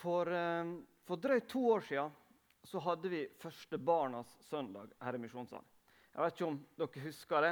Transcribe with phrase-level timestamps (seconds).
[0.00, 0.70] For, eh,
[1.04, 2.12] for drøyt to år siden
[2.64, 5.66] så hadde vi første Barnas søndag her i Misjonssalen.
[6.14, 7.50] Jeg vet ikke om dere husker det,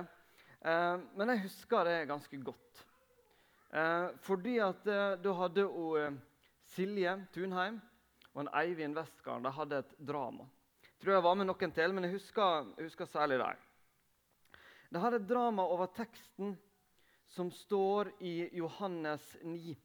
[0.65, 2.85] eh, men jeg husker det ganske godt.
[3.69, 4.85] Eh, fordi at
[5.21, 5.67] da hadde
[6.73, 7.81] Silje Tunheim
[8.35, 10.47] og en Eivind Westgarden de hadde et drama.
[10.83, 13.67] Jeg tror jeg var med noen til, men jeg husker, jeg husker særlig dem.
[14.89, 16.57] De hadde et drama over teksten
[17.29, 19.77] som står i Johannes 9.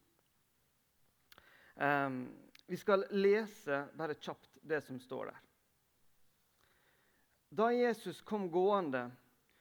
[1.76, 5.40] Um, vi skal lese bare kjapt det som står der.
[7.48, 9.10] Da Jesus kom gående,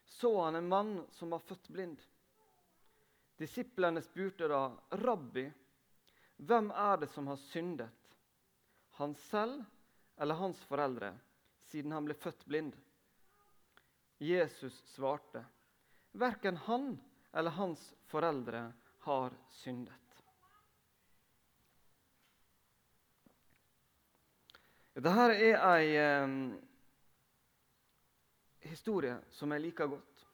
[0.05, 1.99] så han en mann som var født blind.
[3.37, 5.51] Disiplene spurte da, 'Rabbi,
[6.37, 7.89] hvem er det som har syndet?'
[8.93, 9.63] Han selv
[10.17, 11.13] eller hans foreldre,
[11.65, 12.75] siden han ble født blind?
[14.17, 15.45] Jesus svarte,
[16.13, 16.99] 'Verken han
[17.33, 20.02] eller hans foreldre har syndet.'
[24.93, 26.33] Dette er ei eh,
[28.69, 30.25] historie som jeg liker godt.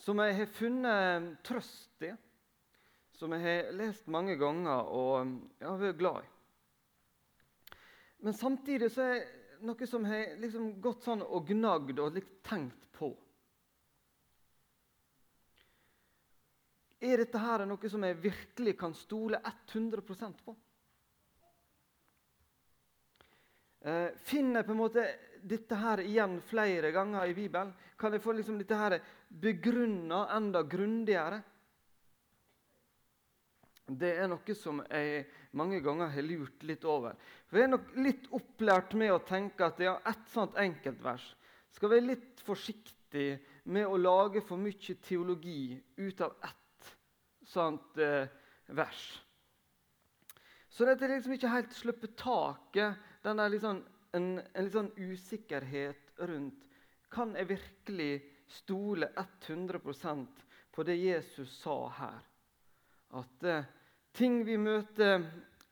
[0.00, 2.14] Som jeg har funnet trøst i.
[3.12, 6.30] Som jeg har lest mange ganger og jeg vært glad i.
[8.24, 12.88] Men samtidig så er det noe som har liksom gått sånn og gnagd og tenkt
[12.96, 13.12] på.
[17.00, 20.56] Er dette her noe som jeg virkelig kan stole 100% på?
[23.80, 25.06] Eh, finner på en måte
[25.40, 27.72] dette her igjen flere ganger i Bibelen?
[27.96, 31.40] Kan jeg få liksom dette her begrunna enda grundigere?
[33.90, 35.24] Det er noe som jeg
[35.56, 37.16] mange ganger har lurt litt over.
[37.48, 41.24] For Jeg er nok litt opplært med å tenke at ja, ett sånt enkeltvers
[41.74, 43.40] skal være litt forsiktig
[43.72, 46.92] med å lage for mye teologi ut av ett
[47.48, 48.28] sånt eh,
[48.76, 49.04] vers.
[50.70, 53.82] Så dette er liksom ikke helt sluppet taket den er liksom
[54.16, 56.66] en, en litt sånn usikkerhet rundt
[57.10, 58.12] Kan jeg virkelig
[58.46, 62.20] stole 100% på det Jesus sa her?
[63.18, 63.66] At eh,
[64.14, 65.24] ting vi møter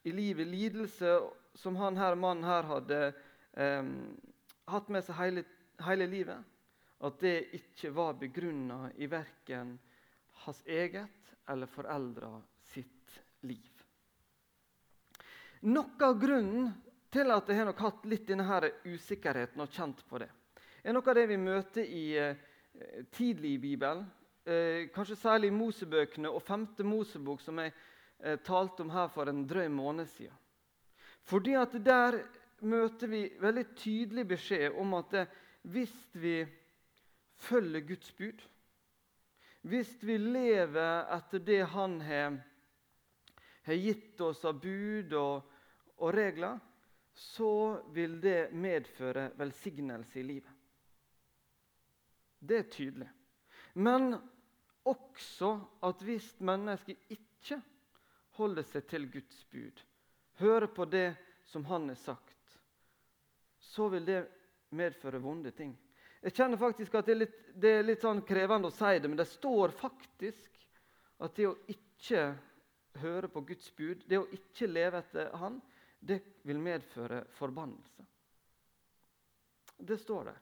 [0.03, 1.13] i livet, lidelse
[1.55, 2.99] som han her, mannen her hadde
[3.55, 3.93] eh,
[4.67, 5.45] hatt med seg hele,
[5.87, 6.43] hele, livet,
[7.07, 9.77] at det ikke var begrunna i verken
[10.43, 12.33] hans eget eller foreldra
[12.73, 13.15] sitt
[13.47, 13.75] liv.
[15.71, 16.73] Noe av grunnen
[17.13, 20.29] til at jeg har nok hatt litt denne her usikkerheten og kjent på det.
[20.83, 22.41] Det er noe av det vi møter i eh,
[23.13, 24.05] tidlig i Bibelen.
[24.49, 29.29] Eh, kanskje særlig i Mosebøkene og femte Mosebok, som jeg eh, talte om her for
[29.29, 30.37] en drøy måned siden.
[31.29, 32.23] Fordi at Der
[32.61, 35.27] møter vi veldig tydelig beskjed om at eh,
[35.63, 36.47] hvis vi
[37.37, 38.41] følger Guds bud,
[39.63, 45.43] hvis vi lever etter det Han har gitt oss av bud og,
[45.99, 46.59] og regler,
[47.19, 50.53] så vil det medføre velsignelse i livet.
[52.39, 53.09] Det er tydelig.
[53.75, 54.15] Men
[54.87, 55.51] også
[55.83, 57.59] at hvis mennesket ikke
[58.39, 59.83] holder seg til Guds bud,
[60.39, 61.09] hører på det
[61.49, 62.59] som Han har sagt,
[63.59, 64.21] så vil det
[64.71, 65.75] medføre vonde ting.
[66.23, 69.09] Jeg kjenner faktisk at det er litt, det er litt sånn krevende å si det,
[69.11, 70.55] men det står faktisk
[71.19, 72.23] at det å ikke
[73.03, 75.59] høre på Guds bud, det å ikke leve etter Han,
[75.99, 78.05] det vil medføre forbannelse.
[79.79, 80.39] Det står der.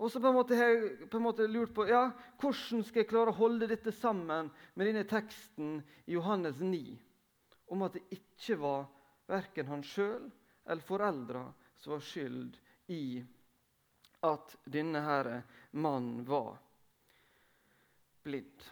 [0.00, 2.06] Og så på en måte har jeg lurt på ja,
[2.40, 5.74] hvordan skal jeg klare å holde dette sammen med denne teksten
[6.06, 6.80] i Johannes 9
[7.74, 8.86] om at det ikke var
[9.28, 10.24] verken han sjøl
[10.64, 11.44] eller foreldra
[11.76, 12.56] som var skyld
[12.96, 13.20] i
[14.24, 15.30] at denne her
[15.76, 16.56] mannen var
[18.24, 18.64] blind.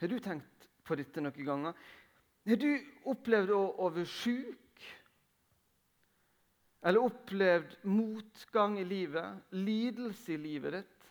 [0.00, 1.76] Har du tenkt på dette noen ganger?
[2.44, 2.70] Har du
[3.08, 4.88] opplevd å, være sjuk?
[6.84, 11.06] Eller opplevd motgang i livet, lidelse i livet ditt?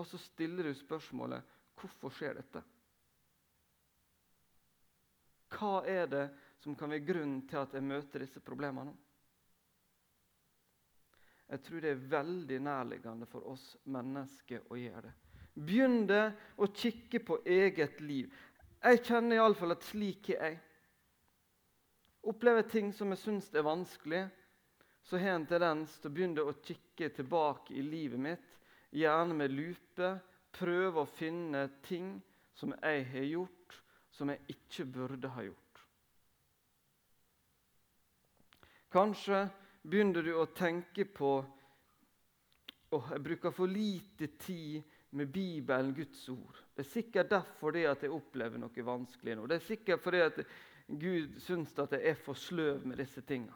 [0.00, 1.44] Og så stiller du spørsmålet
[1.78, 2.62] hvorfor skjer dette?
[5.54, 6.24] Hva er det
[6.64, 8.94] som kan være grunnen til at jeg møter disse problemene?
[11.52, 15.12] Jeg tror det er veldig nærliggende for oss mennesker å gjøre det.
[15.54, 18.32] Begynn å kikke på eget liv.
[18.84, 20.56] Jeg kjenner iallfall at slik er jeg.
[22.28, 24.26] Opplever ting som jeg syns er vanskelig,
[25.04, 28.46] så har jeg en tendens til å begynne å kikke tilbake i livet mitt,
[28.92, 30.10] gjerne med lupe,
[30.54, 32.14] prøve å finne ting
[32.56, 33.80] som jeg har gjort,
[34.12, 35.60] som jeg ikke burde ha gjort.
[38.94, 39.46] Kanskje
[39.82, 41.32] begynner du å tenke på
[42.94, 44.84] oh, jeg bruker for lite tid
[45.14, 46.58] med Bibelen, Guds ord.
[46.74, 49.46] Det er sikkert derfor det at jeg opplever noe vanskelig nå.
[49.46, 50.40] Det er sikkert fordi at
[50.88, 53.54] Gud syns at jeg er for sløv med disse tingene.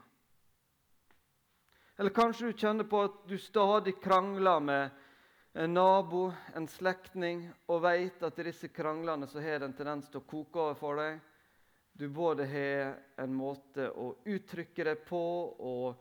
[1.99, 4.99] Eller kanskje du kjenner på at du stadig krangler med
[5.59, 10.07] en nabo, en slektning, og vet at i disse kranglene så har det en tendens
[10.07, 11.19] til å koke over for deg.
[11.99, 15.23] Du både har en måte å uttrykke deg på,
[15.59, 15.99] og,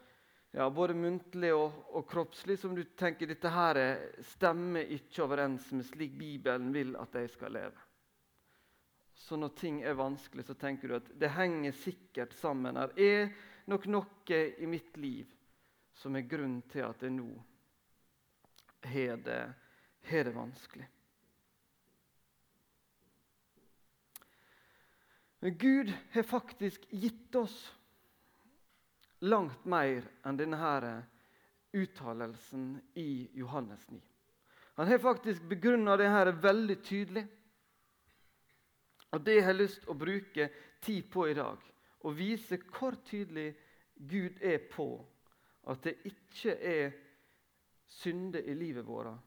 [0.51, 3.81] ja, både muntlig og, og, kroppslig, som du tenker dette her
[4.31, 7.87] stemmer ikke overens med slik Bibelen vil at jeg skal leve.
[9.19, 12.79] Så når ting er vanskelig, så tenker du at det henger sikkert sammen.
[12.95, 13.33] Det er
[13.69, 15.27] nok noe i mitt liv
[15.99, 17.33] som er grunnen til at jeg nå
[18.89, 19.41] har det,
[20.07, 20.87] det vanskelig.
[25.39, 27.59] Men Gud har faktisk gitt oss
[29.21, 30.93] langt mer enn denne
[31.73, 34.01] uttalelsen i Johannes 9.
[34.79, 37.27] Han har faktisk begrunna her veldig tydelig.
[39.11, 40.51] Og Det har jeg lyst til å bruke
[40.81, 41.59] tid på i dag.
[42.05, 43.57] Å vise hvor tydelig
[43.97, 44.87] Gud er på
[45.69, 46.93] at det ikke er
[47.89, 49.19] synder i livet vårt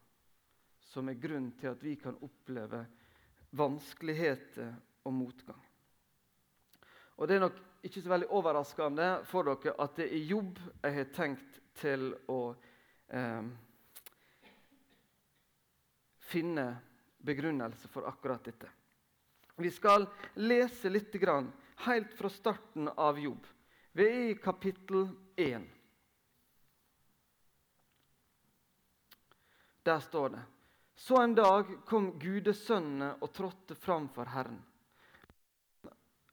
[0.91, 2.85] som er grunn til at vi kan oppleve
[3.57, 4.71] vanskeligheter
[5.03, 5.61] og motgang.
[7.17, 10.97] Og Det er nok ikke så veldig overraskende for dere at det er jobb jeg
[10.99, 12.41] har tenkt til å
[13.09, 13.47] eh,
[16.31, 16.67] finne
[17.21, 18.69] begrunnelse for akkurat dette.
[19.61, 20.07] Vi skal
[20.41, 21.51] lese litt grann,
[21.85, 23.45] helt fra starten av jobb.
[23.91, 25.67] Vi er i kapittel 1.
[29.83, 30.41] Der står det
[30.95, 34.59] Så en dag kom gudesønnene og trådte fram for Herren.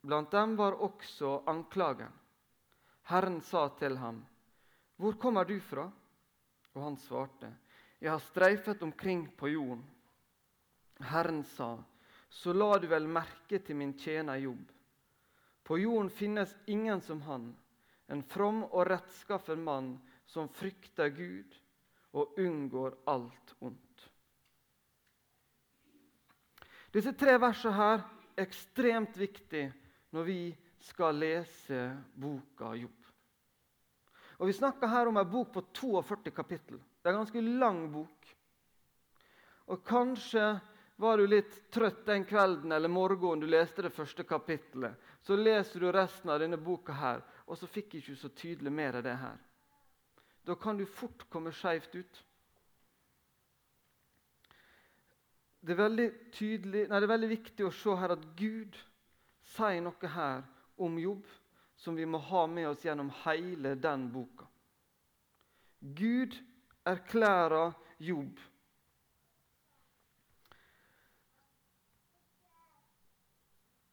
[0.00, 2.12] Blant dem var også anklagen.
[3.02, 4.26] Herren sa til ham,
[4.96, 5.90] 'Hvor kommer du fra?'
[6.74, 7.56] Og han svarte,
[8.00, 9.84] 'Jeg har streifet omkring på jorden.'
[11.00, 11.78] Herren sa,
[12.30, 14.72] 'Så la du vel merke til min tjener Jobb.'
[15.64, 17.56] På jorden finnes ingen som han,
[18.08, 21.58] en from og rettskaffen mann som frykter Gud
[22.12, 24.10] og unngår alt ondt.
[26.92, 29.72] Disse tre versene her er ekstremt viktige
[30.10, 30.40] når vi
[30.80, 31.82] skal lese
[32.14, 32.94] boka Jobb.
[34.38, 36.78] Og Vi snakker her om en bok på 42 kapittel.
[36.78, 38.28] Det er en ganske lang bok.
[39.66, 40.60] Og Kanskje
[40.98, 44.94] var du litt trøtt den kvelden eller morgenen du leste det første kapittelet.
[45.22, 48.96] Så leser du resten av denne boka her, og så fikk ikke så tydelig med
[48.96, 49.36] deg det her.
[50.46, 52.24] Da kan du fort komme skeivt ut.
[55.60, 58.78] Det er, nei, det er veldig viktig å se her at Gud
[59.54, 60.44] sier noe her
[60.76, 61.26] om jobb
[61.78, 64.46] som vi må ha med oss gjennom hele den boka.
[65.80, 66.34] Gud
[66.88, 67.72] erklærer
[68.02, 68.40] jobb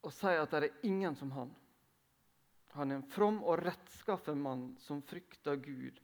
[0.05, 1.53] og sier at det er ingen som han.
[2.75, 6.01] Han er en from og rettskaffen mann som frykter Gud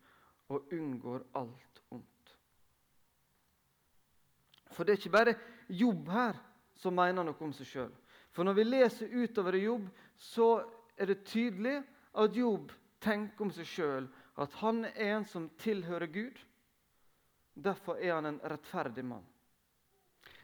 [0.52, 2.36] og unngår alt ondt.
[4.72, 5.36] For det er ikke bare
[5.72, 6.40] Jobb her
[6.76, 7.92] som mener noe om seg sjøl.
[8.32, 10.64] For når vi leser utover Jobb, så
[10.96, 11.82] er det tydelig
[12.14, 14.08] at Jobb tenker om seg sjøl
[14.42, 16.38] at han er en som tilhører Gud.
[17.54, 19.26] Derfor er han en rettferdig mann.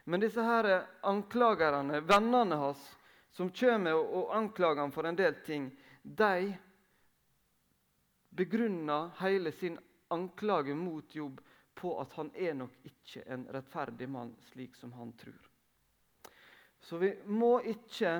[0.08, 0.70] Men disse her
[1.08, 2.84] anklagerne, vennene hans,
[3.32, 5.70] som kommer og anklager ham for en del ting,
[6.04, 6.54] de
[8.38, 9.78] begrunner hele sin
[10.14, 11.42] anklage mot Jobb
[11.78, 15.47] på at han er nok ikke en rettferdig mann, slik som han tror.
[16.88, 18.14] Så vi må ikke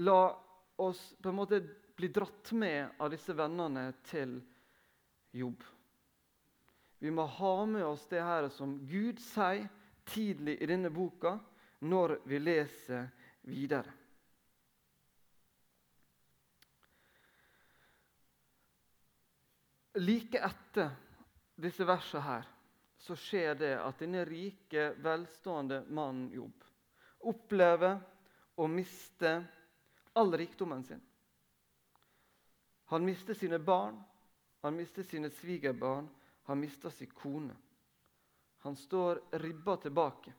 [0.00, 0.20] la
[0.80, 1.58] oss på en måte
[1.96, 4.38] bli dratt med av disse vennene til
[5.36, 5.60] Jobb.
[7.04, 9.66] Vi må ha med oss det her som Gud sier
[10.08, 11.34] tidlig i denne boka,
[11.84, 13.10] når vi leser
[13.44, 13.92] videre.
[20.00, 20.96] Like etter
[21.60, 22.50] disse versene her,
[22.96, 26.69] så skjer det at denne rike, velstående mannen Jobb
[27.20, 27.98] opplever
[28.56, 29.32] å miste
[30.12, 31.00] all rikdommen sin.
[32.90, 34.00] Han mister sine barn,
[34.60, 36.08] han mister sine svigerbarn,
[36.48, 37.54] han mister sin kone.
[38.60, 40.32] Han står ribba tilbake.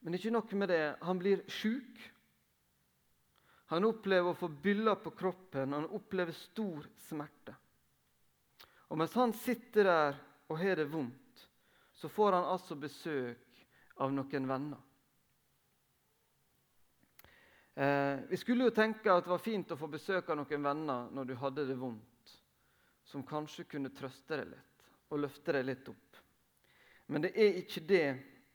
[0.00, 0.96] Men ikke nok med det.
[1.00, 2.02] Han blir sjuk.
[3.68, 7.54] Han opplever å få byller på kroppen, han opplever stor smerte.
[8.88, 11.42] Og mens han sitter der og har det vondt,
[11.92, 13.47] så får han altså besøk
[13.98, 14.78] av noen venner.
[17.78, 21.12] Eh, vi skulle jo tenke at det var fint å få besøk av noen venner
[21.14, 22.32] når du hadde det vondt,
[23.06, 26.18] som kanskje kunne trøste deg litt og løfte deg litt opp.
[27.06, 28.08] Men det er ikke det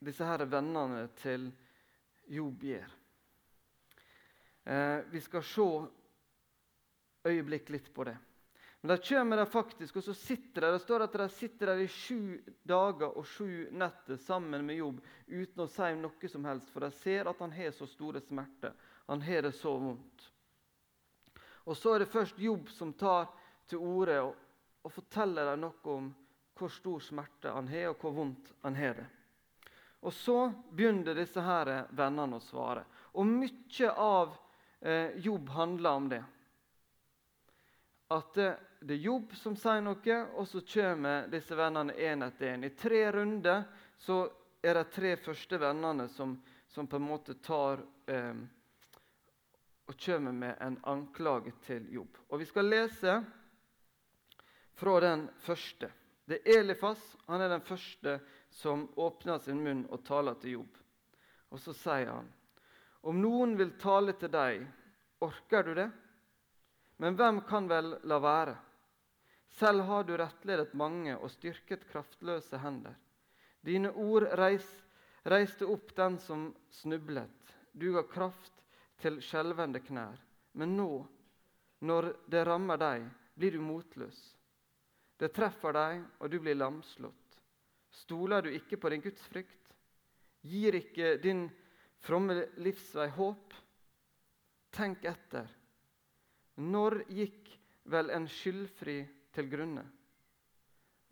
[0.04, 1.48] disse her vennene til
[2.30, 2.92] Job gjør.
[4.64, 5.70] Eh, vi skal se
[7.32, 8.18] øyeblikk litt på det.
[8.86, 11.82] Men de kommer der faktisk, og så sitter de, det står at de sitter der
[11.86, 14.98] i sju dager og sju netter sammen med Jobb
[15.30, 18.76] uten å si noe som helst, for de ser at han har så store smerter.
[19.08, 20.28] Han har det så vondt.
[21.64, 23.32] Og Så er det først Jobb som tar
[23.72, 24.36] til orde og,
[24.84, 26.12] og forteller dem noe om
[26.60, 29.10] hvor stor smerte han har, og hvor vondt han har det.
[30.04, 32.84] Og Så begynner disse her vennene å svare.
[33.16, 34.36] Og mye av
[34.84, 36.24] eh, Jobb handler om det.
[38.14, 42.52] At det, det er Jobb som sier noe, og så kommer disse vennene én etter
[42.54, 42.66] én.
[42.68, 43.64] I tre runder
[43.98, 44.26] så
[44.62, 46.36] er det tre første vennene som,
[46.70, 48.44] som på en måte tar eh,
[49.90, 52.18] og kommer med en anklage til Jobb.
[52.30, 53.18] Og Vi skal lese
[54.74, 55.90] fra den første.
[56.26, 57.02] Det er Elifas.
[57.28, 60.78] Han er den første som åpner sin munn og taler til Jobb.
[61.52, 62.30] Og så sier han.:
[63.04, 64.64] Om noen vil tale til deg,
[65.22, 65.90] orker du det?
[67.04, 68.54] Men hvem kan vel la være?
[69.52, 72.94] Selv har du rettledet mange og styrket kraftløse hender.
[73.60, 74.70] Dine ord reis,
[75.28, 77.52] reiste opp den som snublet.
[77.76, 78.62] Du ga kraft
[79.04, 80.16] til skjelvende knær.
[80.56, 81.02] Men nå,
[81.84, 84.22] når det rammer deg, blir du motløs.
[85.20, 87.36] Det treffer deg, og du blir lamslått.
[87.92, 89.76] Stoler du ikke på din gudsfrykt?
[90.48, 91.50] Gir ikke din
[92.00, 93.60] fromme livsvei håp?
[94.72, 95.52] Tenk etter.
[96.62, 97.50] Når gikk
[97.90, 99.00] vel en skyldfri
[99.34, 99.84] til grunne?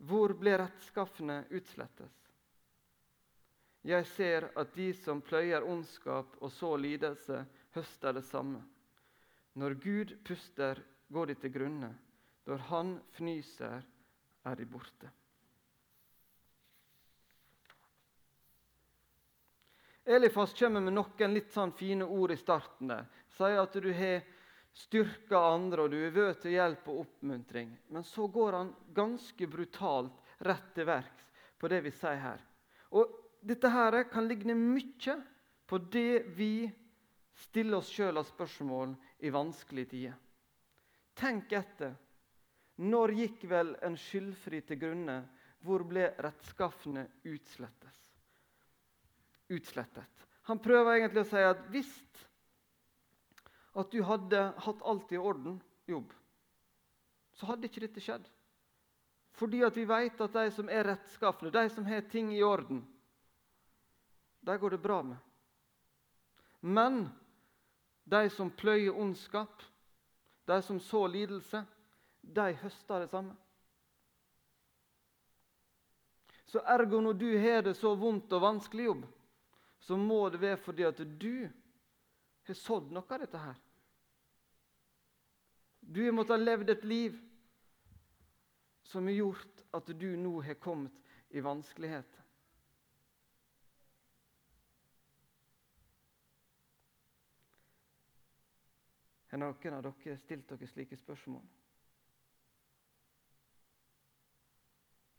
[0.02, 2.12] Hvor ble rettskaffene utslettes?
[3.82, 7.40] Jeg ser at de som pløyer ondskap og så lidelse,
[7.74, 8.60] høster det samme.
[9.58, 10.78] Når Gud puster,
[11.12, 11.90] går de til grunne.
[12.46, 13.82] Når Han fnyser,
[14.44, 15.10] er de borte.
[20.04, 22.88] Elifas kommer med noen litt sånn fine ord i starten.
[22.88, 23.06] der.
[23.36, 24.24] Sier at du har
[24.72, 27.72] styrker andre, og du er vød til hjelp og oppmuntring.
[27.92, 31.28] Men så går han ganske brutalt rett til verks
[31.60, 32.40] på det vi sier her.
[32.96, 33.12] Og
[33.42, 35.16] dette her kan ligne mye
[35.68, 36.68] på det vi
[37.44, 40.18] stiller oss sjøl av spørsmål i vanskelige tider.
[41.18, 41.94] Tenk etter.
[42.82, 45.22] Når gikk vel en skyldfri til grunne?
[45.62, 48.02] Hvor ble rettskaffene utslettet?
[49.52, 50.26] utslettet?
[50.48, 51.92] Han prøver egentlig å si at hvis
[53.72, 56.12] at du hadde hatt alt i orden, jobb,
[57.32, 58.26] så hadde ikke dette skjedd.
[59.32, 62.82] Fordi at vi vet at de som er rettskafne, de som har ting i orden,
[64.42, 65.16] de går det bra med.
[66.60, 67.06] Men
[68.04, 69.62] de som pløyer ondskap,
[70.44, 71.64] de som så lidelse,
[72.22, 73.34] de høster det samme.
[76.46, 79.04] Så ergo når du har det så vondt og vanskelig jobb,
[79.80, 81.48] så må det være fordi at du
[82.46, 83.60] har sådd noe av dette her.
[85.80, 87.20] Du har måttet ha levd et liv
[88.92, 90.92] som har gjort at du nå har kommet
[91.30, 92.22] i vanskeligheter.
[99.32, 101.44] Har noen av dere stilt dere slike spørsmål?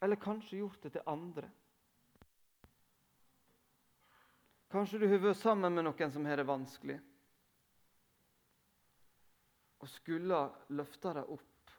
[0.05, 1.49] Eller kanskje gjort det til andre?
[4.69, 6.99] Kanskje du har vært sammen med noen som har det vanskelig?
[9.83, 10.37] Og skulle
[10.71, 11.71] løfte deg opp.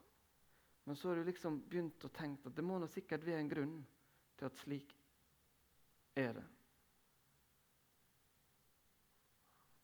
[0.84, 3.48] Men så har du liksom begynt å tenke at det må nå sikkert være en
[3.48, 3.78] grunn
[4.36, 4.92] til at slik
[6.20, 6.44] er det.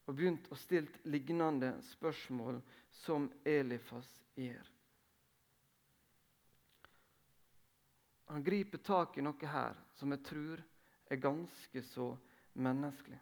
[0.05, 2.61] Og begynt å stille lignende spørsmål
[3.01, 4.69] som Elifas gjør.
[8.31, 10.61] Han griper tak i noe her som jeg tror
[11.11, 12.13] er ganske så
[12.53, 13.19] menneskelig.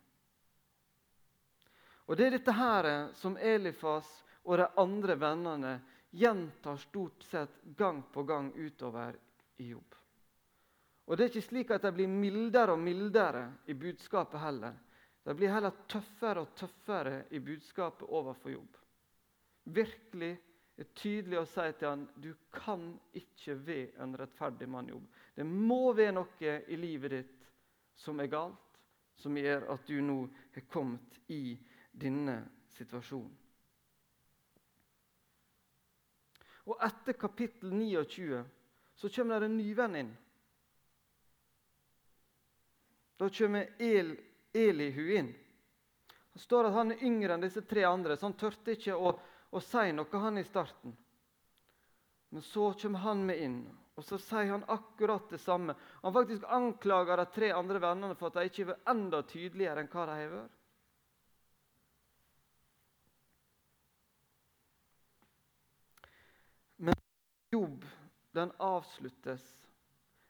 [2.09, 2.89] Og Det er dette her
[3.21, 4.09] som Elifas
[4.45, 5.73] og de andre vennene
[6.11, 9.17] gjentar stort sett gang på gang utover
[9.57, 9.95] i jobb.
[11.09, 14.75] Og Det er ikke slik at de blir mildere og mildere i budskapet heller.
[15.25, 18.77] De blir heller tøffere og tøffere i budskapet overfor jobb.
[19.65, 20.35] Virkelig
[20.79, 22.85] er tydelig å si til han du kan
[23.17, 25.09] ikke være en rettferdig mann jobb.
[25.35, 27.51] Det må være noe i livet ditt
[27.99, 28.79] som er galt,
[29.19, 30.21] som gjør at du nå
[30.55, 31.57] har kommet i
[31.91, 32.39] denne
[32.77, 33.33] situasjonen.
[36.69, 38.45] Og etter kapittel 29
[38.99, 40.11] så kommer det en ny venn inn.
[43.19, 44.13] Da kommer El,
[44.53, 45.31] Elihu inn.
[46.33, 49.15] Det står at han er yngre enn disse tre andre, så han tørte ikke å,
[49.51, 50.93] å si noe han i starten.
[52.29, 53.61] Men så kommer han med inn,
[53.99, 55.75] Og så sier han akkurat det samme.
[56.03, 59.91] Han faktisk anklager de tre andre vennene for at de ikke er enda tydeligere enn
[59.91, 60.58] hva de har vært.
[67.51, 67.85] Jobb
[68.31, 69.45] den avsluttes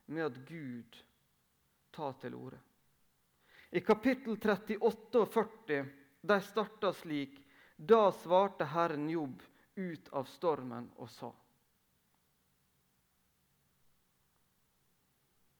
[0.07, 1.05] med at Gud
[1.91, 2.61] tar til orde.
[3.71, 5.85] I kapittel 38 og 40
[6.21, 7.37] de starta slik.
[7.77, 9.43] Da svarte Herren Jobb
[9.79, 11.29] ut av stormen og sa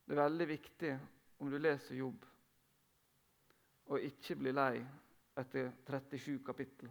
[0.09, 0.91] Det er veldig viktig
[1.39, 2.23] om du leser Jobb,
[3.93, 4.79] og ikke blir lei
[5.39, 6.89] etter 37 kapittel.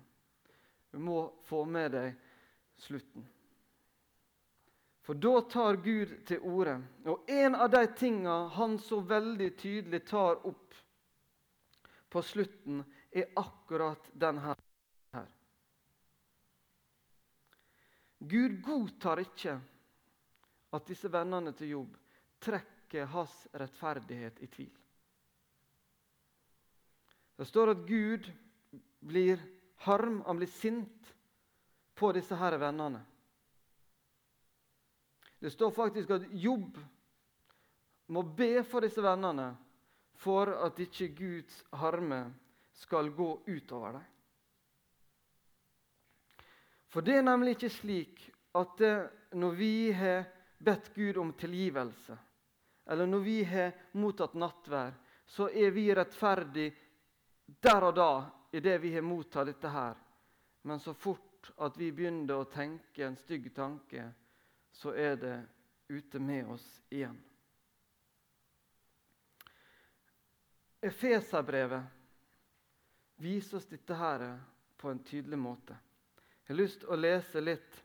[0.93, 1.17] Du må
[1.49, 2.13] få med deg
[2.85, 3.25] slutten.
[5.07, 6.81] For da tar Gud til orde.
[7.07, 10.75] Og en av de tinga han så veldig tydelig tar opp
[12.11, 15.31] på slutten, er akkurat denne her.
[18.19, 19.55] Gud godtar ikke
[20.75, 21.97] at disse vennene til Jobb
[22.43, 24.71] trekker hans rettferdighet i tvil.
[27.39, 28.27] Det står at Gud
[28.99, 29.39] blir
[29.87, 31.13] harm, han blir sint
[31.95, 33.07] på disse her vennene.
[35.39, 36.77] Det står faktisk at Jobb
[38.07, 39.51] må be for disse vennene
[40.17, 42.23] for at ikke Guds harme
[42.77, 44.05] skal gå utover dem.
[46.87, 48.23] For det er nemlig ikke slik
[48.57, 48.81] at
[49.37, 50.23] når vi har
[50.57, 52.17] bedt Gud om tilgivelse,
[52.87, 54.95] eller når vi har mottatt nattvær,
[55.27, 56.73] så er vi rettferdige
[57.61, 58.11] der og da
[58.55, 59.97] i det vi har mottatt dette her.
[60.63, 64.07] Men så fort at vi begynner å tenke en stygg tanke,
[64.77, 65.37] så er det
[65.87, 67.17] ute med oss igjen.
[70.81, 71.83] Efeserbrevet
[73.15, 74.27] viser oss dette her
[74.77, 75.73] på en tydelig måte.
[76.45, 77.79] Jeg har lyst til å lese litt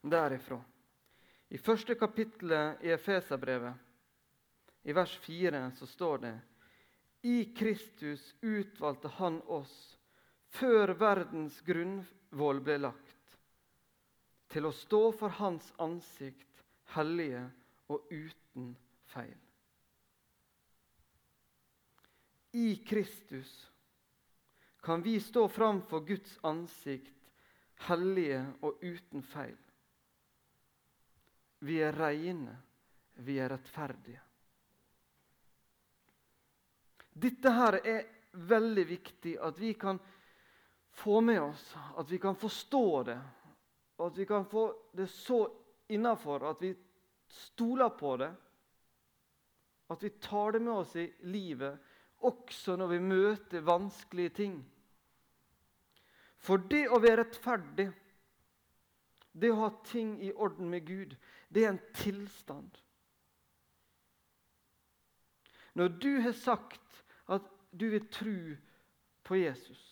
[0.00, 0.62] derifra.
[1.52, 3.74] I første kapittelet i Efeserbrevet,
[4.88, 6.34] i vers 4, så står det
[7.28, 9.76] I Kristus utvalgte Han oss
[10.56, 13.19] før verdens grunnvoll ble lagt
[14.50, 17.44] til å stå for Hans ansikt, hellige
[17.90, 18.72] og uten
[19.12, 19.38] feil.
[22.58, 23.50] I Kristus
[24.82, 27.14] kan vi stå framfor Guds ansikt,
[27.86, 29.58] hellige og uten feil.
[31.60, 32.56] Vi er reine,
[33.22, 34.22] vi er rettferdige.
[37.20, 38.06] Dette her er
[38.50, 39.98] veldig viktig at vi kan
[40.96, 41.62] få med oss,
[41.96, 43.18] at vi kan forstå det
[44.06, 44.64] at vi kan få
[44.96, 45.42] det så
[45.92, 46.74] innafor at vi
[47.28, 48.30] stoler på det.
[49.90, 51.78] At vi tar det med oss i livet,
[52.16, 54.60] også når vi møter vanskelige ting.
[56.40, 57.90] For det å være rettferdig,
[59.32, 61.16] det å ha ting i orden med Gud,
[61.48, 62.70] det er en tilstand.
[65.74, 68.38] Når du har sagt at du vil tro
[69.26, 69.82] på Jesus,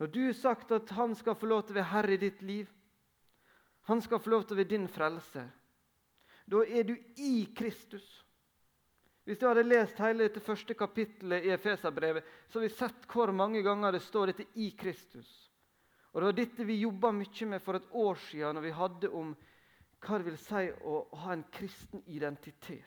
[0.00, 2.42] når du har sagt at han skal få lov til å være herre i ditt
[2.44, 2.68] liv,
[3.90, 5.48] han skal få lov til å være din frelser.
[6.50, 8.06] Da er du i Kristus.
[9.24, 13.30] Hvis du hadde lest hele dette første kapittelet i Efeserbrevet, så har vi sett hvor
[13.36, 15.50] mange ganger det står dette 'i Kristus'.
[16.12, 19.10] Og Det var dette vi jobba mye med for et år siden når vi hadde
[19.10, 19.36] om
[20.00, 22.86] hva det vil si å ha en kristen identitet.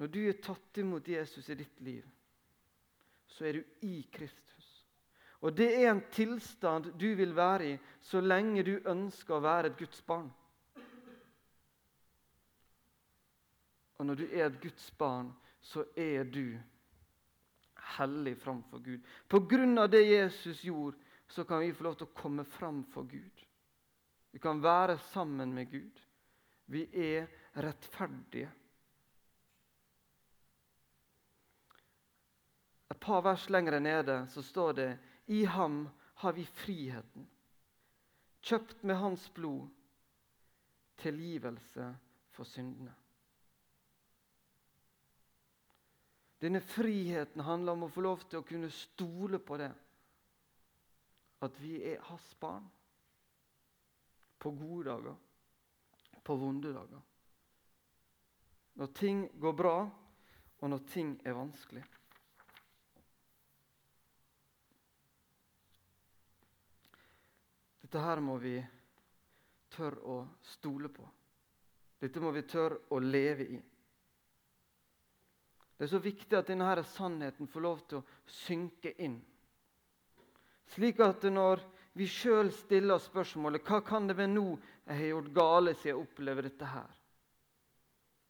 [0.00, 2.04] Når du er tatt imot Jesus i ditt liv,
[3.28, 4.49] så er du i Kristus.
[5.40, 9.70] Og det er en tilstand du vil være i så lenge du ønsker å være
[9.70, 10.28] et Guds barn.
[14.00, 16.58] Og når du er et Guds barn, så er du
[17.96, 19.00] hellig framfor Gud.
[19.28, 20.96] På grunn av det Jesus gjorde,
[21.28, 23.44] så kan vi få lov til å komme fram for Gud.
[24.30, 26.00] Vi kan være sammen med Gud.
[26.70, 27.28] Vi er
[27.60, 28.50] rettferdige.
[32.90, 34.90] Et par vers lenger nede så står det
[35.30, 37.26] i ham har vi friheten,
[38.42, 39.68] kjøpt med hans blod,
[40.98, 41.86] tilgivelse
[42.34, 42.90] for syndene.
[46.42, 49.70] Denne friheten handler om å få lov til å kunne stole på det.
[51.46, 52.66] At vi er hans barn.
[54.40, 55.16] På gode dager,
[56.24, 57.06] på vonde dager.
[58.80, 59.78] Når ting går bra,
[60.58, 61.84] og når ting er vanskelig.
[67.90, 68.52] Dette her må vi
[69.74, 71.02] tørre å stole på.
[71.98, 73.56] Dette må vi tørre å leve i.
[75.74, 79.16] Det er så viktig at denne her sannheten får lov til å synke inn.
[80.70, 81.64] Slik at når
[81.98, 85.90] vi sjøl stiller oss spørsmålet hva kan det være nå jeg har gjort gale siden
[85.90, 86.94] jeg opplever dette her?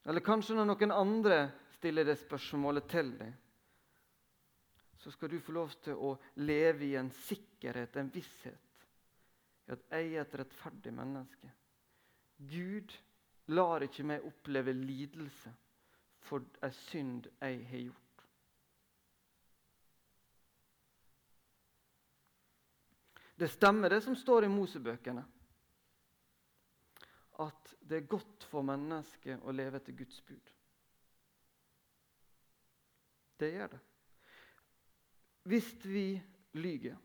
[0.08, 1.42] Eller kanskje når noen andre
[1.76, 3.36] stiller det spørsmålet til deg,
[5.04, 8.69] så skal du få lov til å leve i en sikkerhet, en visshet,
[9.70, 11.50] at jeg er et rettferdig menneske.
[12.50, 12.94] Gud
[13.54, 15.52] lar ikke meg oppleve lidelse
[16.26, 18.24] for ei synd jeg har gjort.
[23.40, 25.22] Det stemmer, det som står i Mosebøkene.
[27.40, 30.50] At det er godt for mennesket å leve etter Guds bud.
[33.40, 33.80] Det gjør det.
[35.48, 36.04] Hvis vi
[36.60, 36.98] lyver,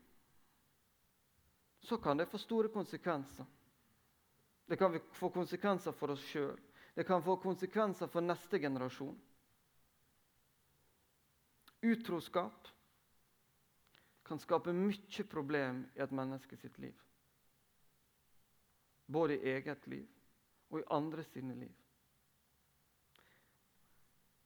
[1.86, 3.46] så kan det få store konsekvenser.
[4.66, 6.58] Det kan få konsekvenser for oss sjøl.
[6.94, 9.14] Det kan få konsekvenser for neste generasjon.
[11.86, 12.68] Utroskap
[14.26, 16.96] kan skape mye problem i et menneske sitt liv.
[19.06, 20.08] Både i eget liv
[20.72, 21.74] og i andre sine liv.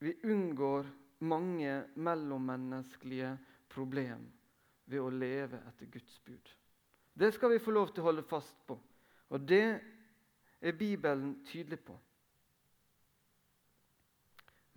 [0.04, 0.88] Vi unngår
[1.24, 3.32] mange mellommenneskelige
[3.72, 4.28] problem
[4.84, 6.59] ved å leve etter Guds bud.
[7.20, 8.78] Det skal vi få lov til å holde fast på,
[9.28, 9.64] og det
[10.60, 11.96] er Bibelen tydelig på.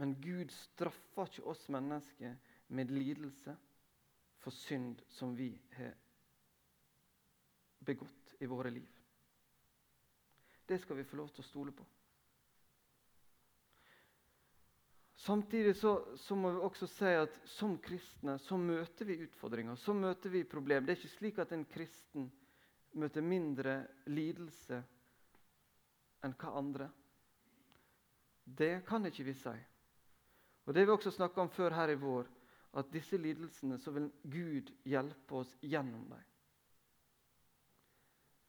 [0.01, 2.35] Men Gud straffer ikke oss mennesker
[2.75, 3.55] med lidelse
[4.43, 5.95] for synd som vi har
[7.79, 8.91] begått i våre liv.
[10.67, 11.87] Det skal vi få lov til å stole på.
[15.23, 19.93] Samtidig så, så, må vi også si at som kristne så møter vi utfordringer, så
[19.95, 20.83] møter vi problemer.
[20.83, 22.25] Det er ikke slik at en kristen
[22.99, 23.77] møter mindre
[24.11, 24.81] lidelse
[26.27, 26.89] enn hva andre.
[28.43, 29.55] Det kan ikke vi si.
[30.67, 32.27] Og Det vi også snakka om før her i vår,
[32.75, 36.27] at disse lidelsene så vil Gud hjelpe oss gjennom dem.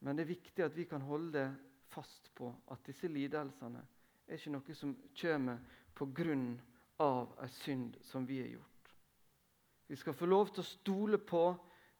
[0.02, 1.46] Men det er viktig at vi kan holde
[1.94, 3.86] fast på at disse lidelsene
[4.26, 5.62] er ikke noe som kommer
[5.94, 6.32] pga.
[6.98, 8.94] en synd som vi har gjort.
[9.86, 11.44] Vi skal få lov til å stole på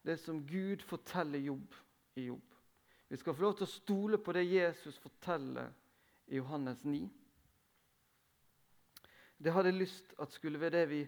[0.01, 1.73] det som Gud forteller Jobb
[2.15, 2.55] i Jobb.
[3.07, 5.69] Vi skal få lov til å stole på det Jesus forteller
[6.25, 7.09] i Johannes 9.
[9.37, 11.03] Det hadde jeg lyst at skulle være det vi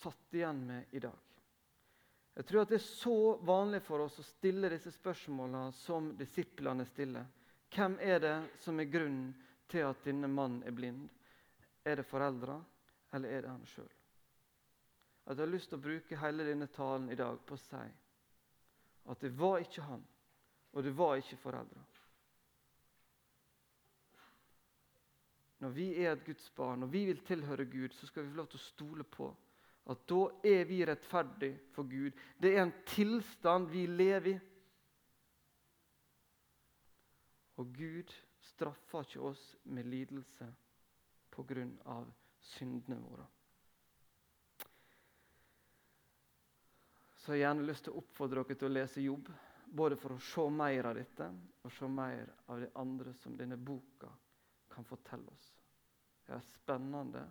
[0.00, 1.18] satt igjen med i dag.
[2.36, 6.86] Jeg tror at det er så vanlig for oss å stille disse spørsmålene som disiplene
[6.88, 7.26] stiller.
[7.74, 9.32] Hvem er det som er grunnen
[9.70, 11.08] til at denne mannen er blind?
[11.90, 12.60] Er det foreldra,
[13.12, 13.90] eller er det han sjøl?
[15.26, 17.82] At jeg har lyst til å bruke hele denne talen i dag på å si
[19.10, 20.02] at det var ikke han,
[20.76, 21.80] og det var ikke foreldra.
[25.60, 28.38] Når vi er et Guds barn, og vi vil tilhøre Gud, så skal vi få
[28.38, 29.28] lov til å stole på
[29.90, 32.14] at da er vi rettferdige for Gud.
[32.38, 34.38] Det er en tilstand vi lever i.
[37.60, 38.12] Og Gud
[38.52, 40.46] straffer ikke oss med lidelse
[41.44, 42.00] pga.
[42.40, 43.26] syndene våre.
[47.20, 49.28] Så jeg har gjerne lyst til å oppfordre dere til å lese Jobb,
[49.70, 51.26] både for å se mer av dette
[51.62, 54.08] og se mer av det andre som denne boka
[54.72, 55.50] kan fortelle oss.
[56.24, 57.26] Det er en spennende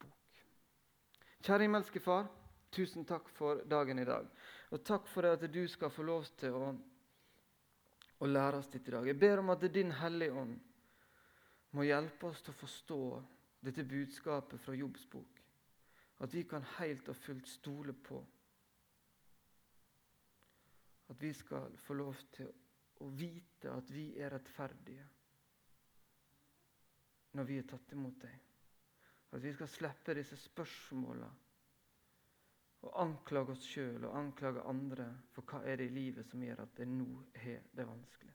[0.00, 0.40] bok.
[1.42, 2.30] Kjære himmelske Far,
[2.72, 4.30] tusen takk for dagen i dag.
[4.72, 6.70] Og takk for at du skal få lov til å,
[8.22, 9.10] å lære oss dette i dag.
[9.10, 10.71] Jeg ber om at Din Hellige Ånd
[11.72, 13.00] må hjelpe oss til å forstå
[13.64, 15.40] dette budskapet fra Jobbs bok.
[16.22, 18.20] At vi kan helt og fullt stole på
[21.12, 22.48] at vi skal få lov til
[23.04, 25.04] å vite at vi er rettferdige
[27.36, 28.36] når vi er tatt imot deg.
[29.32, 31.28] At vi skal slippe disse spørsmåla
[32.82, 36.64] og anklage oss sjøl og anklage andre for hva er det i livet som gjør
[36.64, 37.08] at det nå
[37.44, 38.34] har det vanskelig.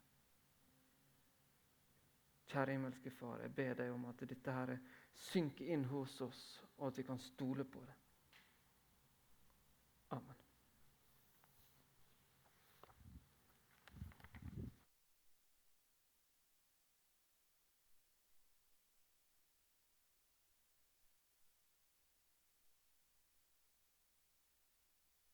[2.48, 4.78] Kjære himmelske Far, jeg ber deg om at dette her
[5.28, 6.44] synker inn hos oss,
[6.78, 7.96] og at vi kan stole på det.